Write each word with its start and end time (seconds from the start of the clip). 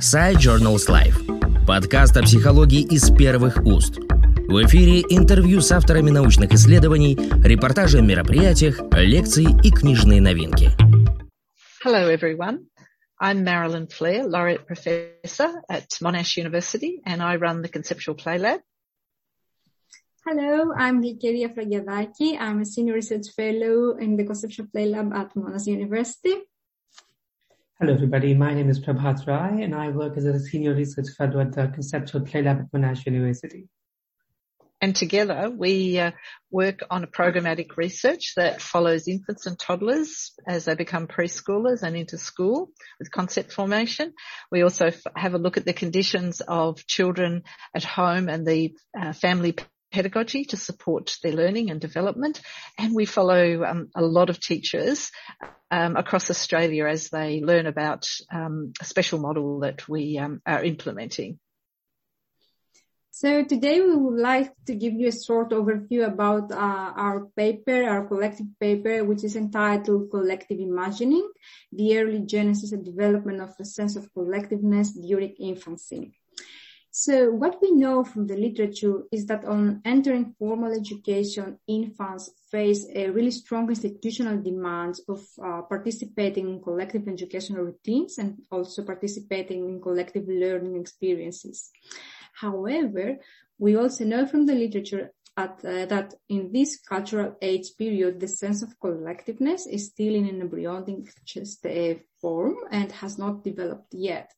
Side 0.00 0.36
Journals 0.36 0.88
Life. 0.88 1.64
Подкаст 1.66 2.16
о 2.18 2.22
психологии 2.22 2.82
из 2.82 3.10
первых 3.10 3.64
уст. 3.64 3.96
В 3.96 4.62
эфире 4.66 5.00
интервью 5.08 5.62
с 5.62 5.72
авторами 5.72 6.10
научных 6.10 6.52
исследований, 6.52 7.16
репортажи 7.42 7.98
о 7.98 8.02
мероприятиях, 8.02 8.78
лекции 8.92 9.46
и 9.64 9.70
книжные 9.70 10.20
новинки. 10.20 10.70
Hello, 11.82 12.10
everyone. 12.10 12.66
I'm 13.22 13.42
Marilyn 13.42 13.86
Flair, 13.88 14.24
Laureate 14.28 14.66
Professor 14.66 15.62
at 15.70 15.88
Monash 16.02 16.36
University, 16.36 17.00
and 17.06 17.22
I 17.22 17.36
run 17.36 17.62
the 17.62 17.68
Conceptual 17.68 18.16
Play 18.16 18.38
Lab. 18.38 18.60
Hello, 20.26 20.72
I'm 20.76 21.00
Glikeria 21.00 21.54
Fragiadaki. 21.54 22.38
I'm 22.38 22.60
a 22.60 22.66
Senior 22.66 22.94
Research 22.94 23.28
Fellow 23.34 23.96
in 23.96 24.16
the 24.16 24.24
Conceptual 24.24 24.66
Play 24.66 24.86
Lab 24.86 25.12
at 25.14 25.34
Monash 25.34 25.66
University. 25.66 26.34
Hello, 27.78 27.92
everybody. 27.92 28.32
My 28.32 28.54
name 28.54 28.70
is 28.70 28.80
Prabhat 28.80 29.26
Rai, 29.26 29.62
and 29.62 29.74
I 29.74 29.90
work 29.90 30.16
as 30.16 30.24
a 30.24 30.40
Senior 30.40 30.74
Research 30.74 31.08
Fellow 31.10 31.40
at 31.40 31.52
the 31.52 31.68
Conceptual 31.68 32.22
Play 32.22 32.40
Lab 32.40 32.60
at 32.60 32.72
Monash 32.72 33.04
University. 33.04 33.68
And 34.80 34.96
together 34.96 35.50
we 35.54 35.98
uh, 35.98 36.12
work 36.50 36.80
on 36.88 37.04
a 37.04 37.06
programmatic 37.06 37.76
research 37.76 38.32
that 38.36 38.62
follows 38.62 39.08
infants 39.08 39.44
and 39.44 39.58
toddlers 39.58 40.32
as 40.48 40.64
they 40.64 40.74
become 40.74 41.06
preschoolers 41.06 41.82
and 41.82 41.94
into 41.96 42.16
school 42.16 42.70
with 42.98 43.10
concept 43.10 43.52
formation. 43.52 44.14
We 44.50 44.62
also 44.62 44.86
f- 44.86 45.02
have 45.14 45.34
a 45.34 45.38
look 45.38 45.58
at 45.58 45.66
the 45.66 45.74
conditions 45.74 46.40
of 46.40 46.86
children 46.86 47.42
at 47.74 47.84
home 47.84 48.30
and 48.30 48.46
the 48.46 48.74
uh, 48.98 49.12
family 49.12 49.54
pedagogy 49.96 50.44
to 50.44 50.58
support 50.58 51.16
their 51.22 51.32
learning 51.32 51.70
and 51.70 51.80
development. 51.80 52.42
And 52.76 52.94
we 52.94 53.06
follow 53.06 53.64
um, 53.64 53.88
a 53.94 54.02
lot 54.02 54.28
of 54.28 54.38
teachers 54.38 55.10
um, 55.70 55.96
across 55.96 56.30
Australia 56.30 56.84
as 56.86 57.08
they 57.08 57.40
learn 57.40 57.66
about 57.66 58.06
um, 58.30 58.74
a 58.78 58.84
special 58.84 59.18
model 59.18 59.60
that 59.60 59.88
we 59.88 60.18
um, 60.18 60.42
are 60.44 60.62
implementing. 60.62 61.38
So 63.10 63.42
today 63.44 63.80
we 63.80 63.96
would 63.96 64.20
like 64.20 64.52
to 64.66 64.74
give 64.74 64.92
you 64.92 65.08
a 65.08 65.22
short 65.26 65.48
overview 65.48 66.06
about 66.06 66.52
uh, 66.52 66.92
our 67.04 67.18
paper, 67.34 67.78
our 67.88 68.06
collective 68.06 68.48
paper, 68.60 69.02
which 69.02 69.24
is 69.24 69.34
entitled 69.34 70.10
Collective 70.10 70.60
Imagining, 70.60 71.26
the 71.72 71.98
early 71.98 72.20
genesis 72.20 72.72
and 72.72 72.84
development 72.84 73.40
of 73.40 73.54
a 73.58 73.64
sense 73.64 73.96
of 73.96 74.12
collectiveness 74.12 74.88
during 75.08 75.32
infancy. 75.40 76.12
So 76.98 77.30
what 77.30 77.60
we 77.60 77.72
know 77.72 78.04
from 78.04 78.26
the 78.26 78.38
literature 78.38 79.02
is 79.12 79.26
that 79.26 79.44
on 79.44 79.82
entering 79.84 80.34
formal 80.38 80.72
education, 80.72 81.58
infants 81.68 82.30
face 82.50 82.86
a 82.94 83.10
really 83.10 83.32
strong 83.32 83.68
institutional 83.68 84.40
demand 84.40 85.00
of 85.06 85.20
uh, 85.44 85.60
participating 85.68 86.48
in 86.48 86.62
collective 86.62 87.06
educational 87.06 87.64
routines 87.64 88.16
and 88.16 88.38
also 88.50 88.82
participating 88.82 89.68
in 89.68 89.82
collective 89.82 90.26
learning 90.26 90.80
experiences. 90.80 91.70
However, 92.32 93.18
we 93.58 93.76
also 93.76 94.06
know 94.06 94.26
from 94.26 94.46
the 94.46 94.54
literature 94.54 95.12
at, 95.36 95.62
uh, 95.66 95.84
that 95.84 96.14
in 96.30 96.50
this 96.50 96.80
cultural 96.80 97.36
age 97.42 97.76
period, 97.76 98.20
the 98.20 98.28
sense 98.28 98.62
of 98.62 98.80
collectiveness 98.80 99.66
is 99.70 99.88
still 99.88 100.14
in 100.14 100.24
an 100.24 100.40
embryonic 100.40 101.12
form 102.22 102.56
and 102.70 102.90
has 102.90 103.18
not 103.18 103.44
developed 103.44 103.92
yet. 103.92 104.32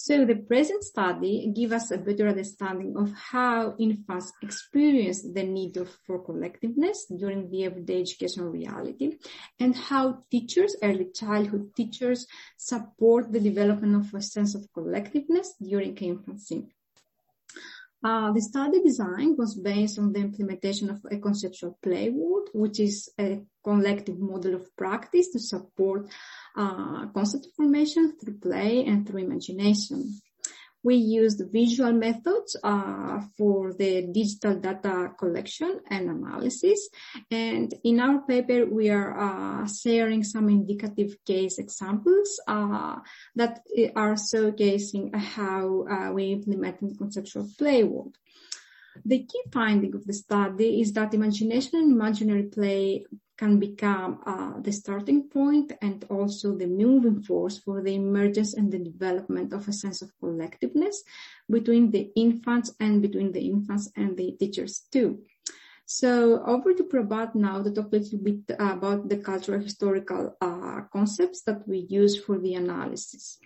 So 0.00 0.24
the 0.24 0.36
present 0.36 0.84
study 0.84 1.52
gives 1.52 1.72
us 1.72 1.90
a 1.90 1.98
better 1.98 2.28
understanding 2.28 2.96
of 2.96 3.12
how 3.12 3.74
infants 3.80 4.32
experience 4.40 5.22
the 5.22 5.42
need 5.42 5.76
of, 5.76 5.90
for 6.06 6.24
collectiveness 6.24 6.98
during 7.18 7.50
the 7.50 7.64
everyday 7.64 8.02
educational 8.02 8.48
reality 8.48 9.18
and 9.58 9.74
how 9.74 10.22
teachers, 10.30 10.76
early 10.84 11.08
childhood 11.12 11.74
teachers, 11.74 12.28
support 12.56 13.32
the 13.32 13.40
development 13.40 13.96
of 13.96 14.14
a 14.14 14.22
sense 14.22 14.54
of 14.54 14.68
collectiveness 14.72 15.48
during 15.60 15.96
infancy. 15.96 16.68
Uh, 18.04 18.30
the 18.32 18.40
study 18.40 18.80
design 18.80 19.36
was 19.36 19.56
based 19.56 19.98
on 19.98 20.12
the 20.12 20.20
implementation 20.20 20.88
of 20.88 21.04
a 21.10 21.18
conceptual 21.18 21.76
play 21.82 22.10
world, 22.10 22.48
which 22.54 22.78
is 22.78 23.10
a 23.18 23.40
collective 23.64 24.18
model 24.18 24.54
of 24.54 24.76
practice 24.76 25.30
to 25.30 25.40
support 25.40 26.08
uh, 26.56 27.06
concept 27.08 27.48
formation 27.56 28.16
through 28.16 28.38
play 28.38 28.84
and 28.84 29.06
through 29.06 29.24
imagination. 29.24 30.20
We 30.82 30.94
used 30.94 31.42
visual 31.52 31.92
methods 31.92 32.56
uh, 32.62 33.20
for 33.36 33.72
the 33.72 34.08
digital 34.12 34.54
data 34.54 35.10
collection 35.18 35.80
and 35.90 36.08
analysis. 36.08 36.88
And 37.30 37.74
in 37.84 38.00
our 38.00 38.20
paper, 38.22 38.64
we 38.66 38.90
are 38.90 39.10
uh, 39.18 39.66
sharing 39.66 40.22
some 40.24 40.48
indicative 40.48 41.16
case 41.26 41.58
examples 41.58 42.40
uh, 42.46 42.96
that 43.34 43.60
are 43.96 44.14
showcasing 44.14 45.14
how 45.14 45.86
uh, 45.90 46.12
we 46.12 46.32
implement 46.32 46.98
conceptual 46.98 47.48
play 47.58 47.82
world. 47.82 48.16
The 49.04 49.20
key 49.20 49.42
finding 49.52 49.94
of 49.94 50.06
the 50.06 50.12
study 50.12 50.80
is 50.80 50.92
that 50.92 51.14
imagination 51.14 51.78
and 51.80 51.92
imaginary 51.92 52.44
play 52.44 53.04
can 53.38 53.58
become 53.58 54.20
uh, 54.26 54.60
the 54.60 54.72
starting 54.72 55.28
point 55.28 55.72
and 55.80 56.04
also 56.10 56.56
the 56.56 56.66
moving 56.66 57.22
force 57.22 57.56
for 57.58 57.80
the 57.82 57.94
emergence 57.94 58.52
and 58.54 58.70
the 58.72 58.78
development 58.78 59.52
of 59.52 59.68
a 59.68 59.72
sense 59.72 60.02
of 60.02 60.10
collectiveness 60.20 60.96
between 61.48 61.90
the 61.90 62.10
infants 62.16 62.74
and 62.80 63.00
between 63.00 63.30
the 63.32 63.40
infants 63.40 63.90
and 63.96 64.16
the 64.16 64.32
teachers 64.32 64.80
too. 64.92 65.22
So 65.86 66.44
over 66.44 66.74
to 66.74 66.84
Prabhat 66.84 67.34
now 67.34 67.62
to 67.62 67.70
talk 67.70 67.86
a 67.92 67.96
little 67.96 68.18
bit 68.18 68.42
about 68.58 69.08
the 69.08 69.16
cultural 69.16 69.62
historical 69.62 70.36
uh, 70.40 70.82
concepts 70.92 71.42
that 71.42 71.66
we 71.66 71.86
use 71.88 72.22
for 72.22 72.38
the 72.38 72.56
analysis. 72.56 73.38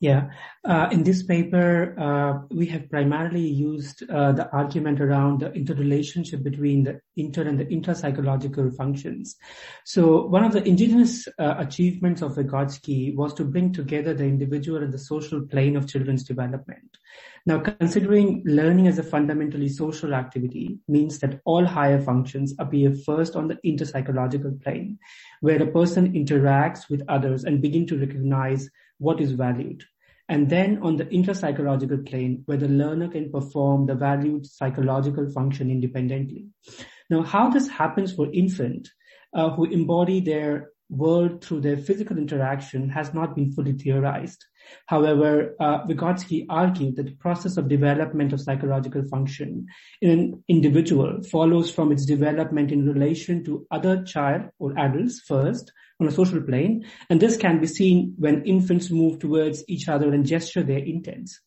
Yeah. 0.00 0.30
Uh, 0.64 0.88
in 0.90 1.04
this 1.04 1.22
paper, 1.22 1.94
uh, 2.00 2.46
we 2.50 2.64
have 2.66 2.88
primarily 2.88 3.46
used 3.46 4.02
uh, 4.08 4.32
the 4.32 4.50
argument 4.50 4.98
around 4.98 5.40
the 5.40 5.52
interrelationship 5.52 6.42
between 6.42 6.84
the 6.84 7.02
inter 7.18 7.42
and 7.42 7.60
the 7.60 7.66
intrapsychological 7.66 8.74
functions. 8.74 9.36
So 9.84 10.24
one 10.26 10.42
of 10.42 10.52
the 10.52 10.66
indigenous 10.66 11.28
uh, 11.38 11.56
achievements 11.58 12.22
of 12.22 12.36
Vygotsky 12.36 13.14
was 13.14 13.34
to 13.34 13.44
bring 13.44 13.74
together 13.74 14.14
the 14.14 14.24
individual 14.24 14.82
and 14.82 14.90
the 14.90 14.98
social 14.98 15.42
plane 15.42 15.76
of 15.76 15.86
children's 15.86 16.24
development. 16.24 16.96
Now, 17.44 17.60
considering 17.60 18.42
learning 18.46 18.86
as 18.86 18.98
a 18.98 19.02
fundamentally 19.02 19.68
social 19.68 20.14
activity 20.14 20.78
means 20.88 21.18
that 21.18 21.40
all 21.44 21.66
higher 21.66 22.00
functions 22.00 22.54
appear 22.58 22.94
first 22.94 23.36
on 23.36 23.48
the 23.48 23.58
interpsychological 23.66 24.62
plane, 24.62 24.98
where 25.42 25.62
a 25.62 25.70
person 25.70 26.14
interacts 26.14 26.88
with 26.88 27.02
others 27.08 27.44
and 27.44 27.60
begin 27.60 27.86
to 27.88 27.98
recognize 27.98 28.70
what 29.00 29.20
is 29.20 29.32
valued. 29.32 29.82
And 30.28 30.48
then 30.48 30.78
on 30.82 30.96
the 30.96 31.06
intrapsychological 31.06 32.08
plane, 32.08 32.42
where 32.46 32.58
the 32.58 32.68
learner 32.68 33.08
can 33.08 33.32
perform 33.32 33.86
the 33.86 33.96
valued 33.96 34.46
psychological 34.46 35.28
function 35.28 35.70
independently. 35.70 36.46
Now, 37.10 37.22
how 37.22 37.50
this 37.50 37.66
happens 37.66 38.12
for 38.12 38.32
infant 38.32 38.88
uh, 39.34 39.50
who 39.50 39.64
embody 39.64 40.20
their 40.20 40.70
world 40.88 41.42
through 41.42 41.60
their 41.60 41.76
physical 41.76 42.18
interaction 42.18 42.88
has 42.90 43.14
not 43.14 43.34
been 43.34 43.52
fully 43.52 43.72
theorized. 43.72 44.44
However, 44.86 45.54
uh, 45.58 45.86
Vygotsky 45.86 46.46
argued 46.48 46.96
that 46.96 47.06
the 47.06 47.16
process 47.16 47.56
of 47.56 47.68
development 47.68 48.32
of 48.32 48.40
psychological 48.40 49.04
function 49.08 49.66
in 50.00 50.10
an 50.10 50.44
individual 50.48 51.22
follows 51.22 51.70
from 51.70 51.92
its 51.92 52.04
development 52.04 52.72
in 52.72 52.86
relation 52.86 53.44
to 53.44 53.66
other 53.70 54.02
child 54.02 54.50
or 54.58 54.76
adults 54.78 55.20
first 55.20 55.72
on 56.00 56.08
a 56.08 56.12
social 56.12 56.40
plane, 56.40 56.86
and 57.08 57.20
this 57.20 57.36
can 57.36 57.60
be 57.60 57.66
seen 57.66 58.14
when 58.18 58.44
infants 58.44 58.90
move 58.90 59.18
towards 59.18 59.64
each 59.68 59.88
other 59.88 60.12
and 60.12 60.26
gesture 60.26 60.62
their 60.62 60.78
intents. 60.78 61.40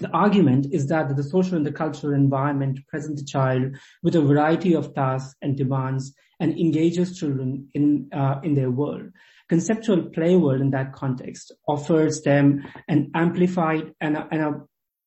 The 0.00 0.10
argument 0.10 0.68
is 0.72 0.86
that 0.88 1.14
the 1.16 1.24
social 1.24 1.56
and 1.56 1.66
the 1.66 1.72
cultural 1.72 2.14
environment 2.14 2.78
present 2.88 3.18
the 3.18 3.24
child 3.24 3.76
with 4.02 4.14
a 4.14 4.22
variety 4.22 4.74
of 4.74 4.94
tasks 4.94 5.34
and 5.42 5.56
demands 5.56 6.14
and 6.38 6.56
engages 6.56 7.18
children 7.18 7.68
in, 7.74 8.08
uh, 8.12 8.36
in 8.44 8.54
their 8.54 8.70
world. 8.70 9.10
Conceptual 9.48 10.10
play 10.10 10.36
world 10.36 10.60
in 10.60 10.70
that 10.70 10.92
context 10.92 11.52
offers 11.66 12.22
them 12.22 12.64
an 12.86 13.10
amplified 13.14 13.92
and 14.00 14.16
a, 14.16 14.28
and 14.30 14.42
a 14.42 14.60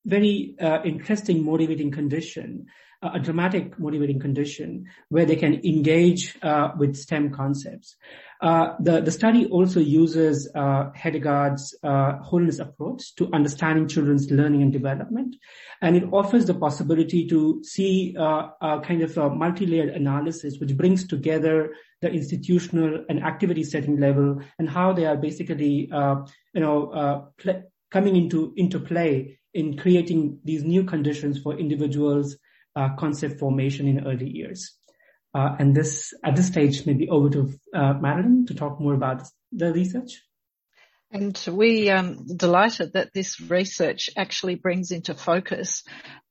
very 0.05 0.55
uh, 0.59 0.79
interesting 0.83 1.43
motivating 1.43 1.91
condition, 1.91 2.65
uh, 3.03 3.11
a 3.13 3.19
dramatic 3.19 3.79
motivating 3.79 4.19
condition 4.19 4.85
where 5.09 5.25
they 5.25 5.35
can 5.35 5.55
engage 5.65 6.37
uh, 6.41 6.69
with 6.77 6.95
STEM 6.95 7.31
concepts. 7.31 7.95
Uh, 8.41 8.73
the, 8.79 9.01
the 9.01 9.11
study 9.11 9.45
also 9.47 9.79
uses 9.79 10.49
uh, 10.55 10.89
Hedegaard's 10.97 11.75
uh, 11.83 12.13
wholeness 12.17 12.57
approach 12.57 13.13
to 13.15 13.31
understanding 13.33 13.87
children's 13.87 14.31
learning 14.31 14.63
and 14.63 14.73
development. 14.73 15.35
And 15.81 15.95
it 15.95 16.03
offers 16.11 16.45
the 16.45 16.55
possibility 16.55 17.27
to 17.27 17.61
see 17.63 18.15
a 18.17 18.81
kind 18.83 19.03
of 19.03 19.15
a 19.17 19.29
multi-layered 19.29 19.89
analysis 19.89 20.57
which 20.59 20.75
brings 20.75 21.07
together 21.07 21.73
the 22.01 22.09
institutional 22.09 23.05
and 23.09 23.23
activity 23.23 23.63
setting 23.63 23.99
level 23.99 24.41
and 24.57 24.67
how 24.67 24.93
they 24.93 25.05
are 25.05 25.17
basically, 25.17 25.89
you 25.91 26.61
know, 26.61 26.91
uh, 26.91 27.25
pl- 27.37 27.63
coming 27.91 28.15
into, 28.15 28.53
into 28.55 28.79
play 28.79 29.39
in 29.53 29.77
creating 29.77 30.39
these 30.43 30.63
new 30.63 30.83
conditions 30.83 31.39
for 31.39 31.57
individuals' 31.57 32.37
concept 32.97 33.39
formation 33.39 33.87
in 33.87 34.07
early 34.07 34.29
years. 34.29 34.73
Uh, 35.33 35.55
and 35.59 35.75
this, 35.75 36.13
at 36.23 36.35
this 36.35 36.47
stage, 36.47 36.85
maybe 36.85 37.07
over 37.09 37.29
to 37.29 37.53
uh, 37.73 37.93
Marilyn 37.93 38.45
to 38.45 38.53
talk 38.53 38.79
more 38.79 38.93
about 38.93 39.27
the 39.51 39.71
research. 39.71 40.21
And 41.13 41.37
we 41.51 41.89
um, 41.89 42.25
delighted 42.37 42.93
that 42.93 43.13
this 43.13 43.41
research 43.41 44.09
actually 44.15 44.55
brings 44.55 44.91
into 44.91 45.13
focus 45.13 45.83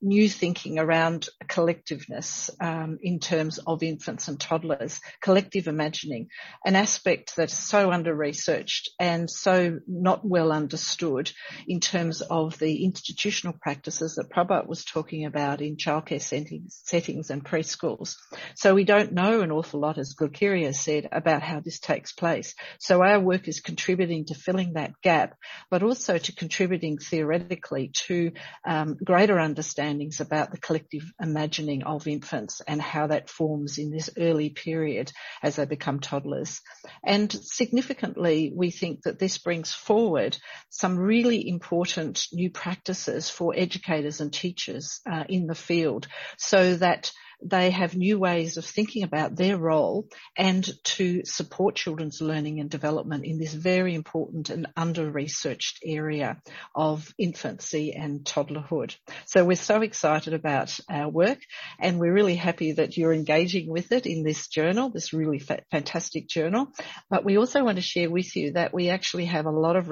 new 0.03 0.29
thinking 0.29 0.79
around 0.79 1.29
collectiveness 1.47 2.51
um, 2.61 2.99
in 3.03 3.19
terms 3.19 3.59
of 3.67 3.83
infants 3.83 4.29
and 4.29 4.41
toddlers, 4.41 5.01
collective 5.21 5.69
imagining, 5.69 6.29
an 6.65 6.77
aspect 6.77 7.37
that's 7.37 7.55
so 7.55 7.91
under 7.91 8.15
researched 8.15 8.91
and 8.99 9.31
so 9.31 9.79
not 9.87 10.27
well 10.27 10.53
understood 10.53 11.31
in 11.69 11.81
terms 11.81 12.23
of 12.23 12.59
the 12.59 12.85
institutional 12.85 13.55
practices 13.61 14.15
that 14.15 14.31
Prabhat 14.31 14.67
was 14.67 14.85
talking 14.85 15.27
about 15.27 15.61
in 15.61 15.77
childcare 15.77 16.23
settings, 16.23 16.81
settings 16.85 17.31
and 17.31 17.45
preschools. 17.45 18.17
So 18.55 18.75
we 18.75 18.85
don't 18.85 19.13
know 19.13 19.43
an 19.43 19.53
awful 19.53 19.81
lot, 19.81 19.99
as 19.99 20.15
Glykeria 20.15 20.75
said, 20.75 21.09
about 21.13 21.43
how 21.43 21.61
this 21.61 21.79
takes 21.79 22.13
place. 22.13 22.55
So 22.79 23.03
our 23.03 23.21
work 23.21 23.49
is 23.49 23.61
contributing 23.61 24.25
to 24.27 24.35
filling 24.35 24.70
that 24.75 25.01
gap, 25.03 25.37
but 25.71 25.83
also 25.83 26.19
to 26.19 26.35
contributing 26.35 26.99
theoretically 26.99 27.91
to 28.07 28.33
um, 28.67 28.97
greater 29.05 29.39
understandings 29.39 30.21
about 30.21 30.51
the 30.51 30.59
collective 30.59 31.03
imagining 31.21 31.83
of 31.85 32.07
infants 32.07 32.61
and 32.67 32.81
how 32.81 33.07
that 33.07 33.29
forms 33.29 33.79
in 33.79 33.91
this 33.91 34.11
early 34.19 34.51
period 34.51 35.11
as 35.43 35.57
they 35.57 35.65
become 35.65 36.01
toddlers. 36.01 36.61
And 37.05 37.31
significantly, 37.33 38.53
we 38.55 38.71
think 38.71 39.03
that 39.03 39.19
this 39.19 39.39
brings 39.39 39.73
forward 39.73 40.37
some 40.69 40.99
really 40.99 41.49
important 41.49 42.27
new 42.33 42.51
practices 42.51 43.31
for 43.31 43.55
educators 43.57 44.21
and 44.21 44.33
teachers 44.33 45.01
uh, 45.11 45.25
in 45.29 45.47
the 45.47 45.55
field 45.55 46.07
so 46.39 46.77
that 46.77 47.13
they 47.43 47.71
have 47.71 47.97
new 47.97 48.19
ways 48.19 48.57
of 48.57 48.65
thinking 48.65 49.03
about 49.03 49.37
their 49.37 49.57
role 49.57 50.07
and 50.37 50.69
to 50.85 51.23
support 51.25 51.75
children's 51.75 52.21
learning 52.21 52.61
and 52.61 52.71
development 52.71 53.25
in 53.25 53.39
this 53.39 53.55
very 53.55 53.95
important 53.95 54.51
and 54.51 54.67
under-researched 54.77 55.81
area 55.85 56.41
of 56.75 57.13
infancy 57.19 57.93
and 57.93 58.25
toddlerhood. 58.25 58.95
So 59.27 59.45
we're 59.45 59.57
so 59.57 59.83
excited 59.83 60.35
about 60.35 60.79
our 60.89 61.09
work 61.09 61.39
and 61.79 61.99
we're 61.99 62.13
really 62.13 62.37
happy 62.37 62.73
that 62.73 62.97
you're 62.97 63.13
engaging 63.13 63.71
with 63.71 63.93
it 63.93 64.07
in 64.07 64.23
this 64.23 64.49
journal, 64.49 64.91
this 64.91 65.13
really 65.13 65.39
fa- 65.39 65.63
fantastic 65.71 66.29
journal. 66.29 66.69
But 67.09 67.25
we 67.25 67.39
also 67.39 67.65
want 67.65 67.77
to 67.77 67.83
share 67.83 68.11
with 68.11 68.37
you 68.37 68.53
that 68.53 68.75
we 68.75 68.91
actually 68.91 69.27
have 69.27 69.47
a 69.47 69.51
lot 69.51 69.77
of 69.77 69.91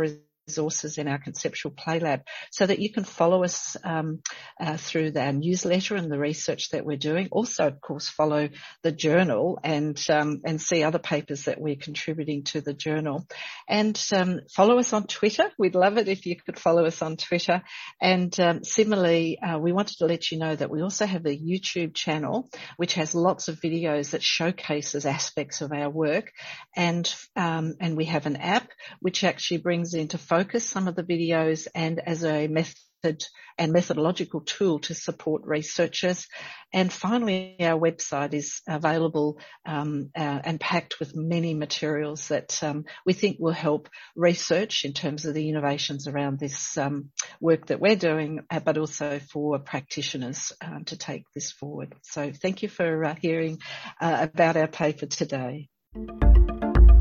resources 0.48 0.96
in 0.96 1.08
our 1.08 1.18
conceptual 1.18 1.70
play 1.70 2.00
lab 2.00 2.22
so 2.50 2.64
that 2.64 2.78
you 2.78 2.90
can 2.90 3.04
follow 3.04 3.44
us 3.44 3.76
um, 3.84 4.20
uh, 4.58 4.76
through 4.78 5.12
our 5.16 5.32
newsletter 5.32 5.94
and 5.94 6.10
the 6.10 6.18
research 6.18 6.70
that 6.70 6.86
we're 6.86 6.96
doing. 6.96 7.28
Also, 7.30 7.66
of 7.66 7.80
course, 7.80 8.08
follow 8.08 8.48
the 8.82 8.92
journal 8.92 9.58
and 9.62 10.02
um, 10.08 10.40
and 10.44 10.60
see 10.60 10.82
other 10.82 10.98
papers 10.98 11.44
that 11.44 11.60
we're 11.60 11.76
contributing 11.76 12.44
to 12.44 12.60
the 12.62 12.72
journal. 12.72 13.26
And 13.68 14.00
um, 14.14 14.40
follow 14.54 14.78
us 14.78 14.92
on 14.92 15.06
Twitter. 15.06 15.50
We'd 15.58 15.74
love 15.74 15.98
it 15.98 16.08
if 16.08 16.24
you 16.24 16.36
could 16.36 16.58
follow 16.58 16.86
us 16.86 17.02
on 17.02 17.16
Twitter. 17.16 17.62
And 18.00 18.38
um, 18.40 18.64
similarly, 18.64 19.38
uh, 19.40 19.58
we 19.58 19.72
wanted 19.72 19.98
to 19.98 20.06
let 20.06 20.30
you 20.30 20.38
know 20.38 20.56
that 20.56 20.70
we 20.70 20.82
also 20.82 21.04
have 21.04 21.26
a 21.26 21.38
YouTube 21.38 21.94
channel 21.94 22.48
which 22.76 22.94
has 22.94 23.14
lots 23.14 23.48
of 23.48 23.60
videos 23.60 24.10
that 24.10 24.22
showcases 24.22 25.04
aspects 25.04 25.60
of 25.60 25.72
our 25.72 25.90
work, 25.90 26.32
and 26.74 27.12
um, 27.36 27.74
and 27.80 27.96
we 27.96 28.06
have 28.06 28.26
an 28.26 28.36
app 28.36 28.68
which 29.00 29.24
actually 29.24 29.58
brings 29.58 29.92
into 29.92 30.16
focus 30.16 30.37
focus 30.38 30.64
some 30.64 30.86
of 30.86 30.94
the 30.94 31.02
videos 31.02 31.66
and 31.74 31.98
as 31.98 32.22
a 32.22 32.46
method 32.46 33.24
and 33.58 33.72
methodological 33.72 34.40
tool 34.40 34.78
to 34.78 34.94
support 34.94 35.42
researchers. 35.44 36.28
And 36.72 36.92
finally, 36.92 37.56
our 37.60 37.76
website 37.76 38.34
is 38.34 38.60
available 38.68 39.40
um, 39.66 40.10
uh, 40.16 40.38
and 40.44 40.60
packed 40.60 41.00
with 41.00 41.16
many 41.16 41.54
materials 41.54 42.28
that 42.28 42.62
um, 42.62 42.84
we 43.04 43.14
think 43.14 43.38
will 43.40 43.52
help 43.52 43.88
research 44.14 44.84
in 44.84 44.92
terms 44.92 45.24
of 45.24 45.34
the 45.34 45.48
innovations 45.48 46.06
around 46.06 46.38
this 46.38 46.78
um, 46.78 47.10
work 47.40 47.66
that 47.66 47.80
we're 47.80 47.96
doing, 47.96 48.40
uh, 48.48 48.60
but 48.60 48.78
also 48.78 49.18
for 49.18 49.58
practitioners 49.58 50.52
um, 50.60 50.84
to 50.84 50.96
take 50.96 51.24
this 51.34 51.50
forward. 51.50 51.96
So 52.02 52.30
thank 52.30 52.62
you 52.62 52.68
for 52.68 53.04
uh, 53.04 53.16
hearing 53.20 53.58
uh, 54.00 54.28
about 54.32 54.56
our 54.56 54.68
paper 54.68 55.06
today. 55.06 55.68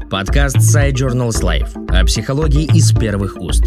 Подкаст 0.10 0.58
Side 0.58 0.94
Journals 0.94 1.42
Life 1.42 1.76
о 1.90 2.06
психологии 2.06 2.64
из 2.74 2.94
первых 2.94 3.36
уст. 3.42 3.66